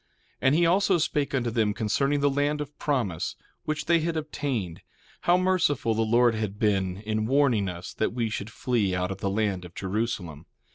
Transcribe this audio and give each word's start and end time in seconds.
1:3 0.37 0.37
And 0.41 0.55
he 0.55 0.65
also 0.65 0.97
spake 0.97 1.35
unto 1.35 1.51
them 1.51 1.75
concerning 1.75 2.21
the 2.21 2.29
land 2.31 2.59
of 2.59 2.75
promise, 2.79 3.35
which 3.65 3.85
they 3.85 3.99
had 3.99 4.17
obtained—how 4.17 5.37
merciful 5.37 5.93
the 5.93 6.01
Lord 6.01 6.33
had 6.33 6.57
been 6.57 6.97
in 7.01 7.27
warning 7.27 7.69
us 7.69 7.93
that 7.93 8.11
we 8.11 8.27
should 8.27 8.49
flee 8.49 8.95
out 8.95 9.11
of 9.11 9.19
the 9.19 9.29
land 9.29 9.63
of 9.63 9.75
Jerusalem. 9.75 10.47